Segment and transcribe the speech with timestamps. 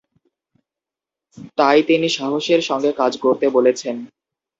[1.57, 3.95] তাই তিনি সাহসের সঙ্গে কাজ করতে বলেছেন।